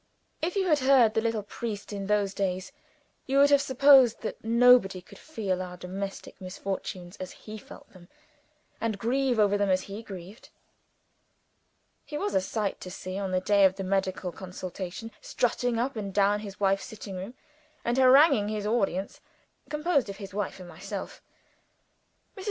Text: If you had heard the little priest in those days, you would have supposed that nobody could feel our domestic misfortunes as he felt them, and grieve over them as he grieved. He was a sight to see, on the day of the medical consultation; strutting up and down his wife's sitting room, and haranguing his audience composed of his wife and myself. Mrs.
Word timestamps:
If 0.41 0.55
you 0.55 0.65
had 0.65 0.79
heard 0.79 1.13
the 1.13 1.21
little 1.21 1.43
priest 1.43 1.93
in 1.93 2.07
those 2.07 2.33
days, 2.33 2.71
you 3.27 3.37
would 3.37 3.51
have 3.51 3.61
supposed 3.61 4.21
that 4.21 4.43
nobody 4.43 4.99
could 4.99 5.19
feel 5.19 5.61
our 5.61 5.77
domestic 5.77 6.41
misfortunes 6.41 7.17
as 7.17 7.33
he 7.45 7.59
felt 7.59 7.87
them, 7.91 8.07
and 8.81 8.97
grieve 8.97 9.37
over 9.37 9.59
them 9.59 9.69
as 9.69 9.81
he 9.81 10.01
grieved. 10.01 10.49
He 12.03 12.17
was 12.17 12.33
a 12.33 12.41
sight 12.41 12.81
to 12.81 12.89
see, 12.89 13.19
on 13.19 13.29
the 13.29 13.41
day 13.41 13.63
of 13.63 13.75
the 13.75 13.83
medical 13.83 14.31
consultation; 14.31 15.11
strutting 15.21 15.77
up 15.77 15.95
and 15.95 16.11
down 16.11 16.39
his 16.39 16.59
wife's 16.59 16.85
sitting 16.85 17.15
room, 17.15 17.35
and 17.85 17.99
haranguing 17.99 18.49
his 18.49 18.65
audience 18.65 19.21
composed 19.69 20.09
of 20.09 20.17
his 20.17 20.33
wife 20.33 20.59
and 20.59 20.67
myself. 20.67 21.21
Mrs. 22.35 22.39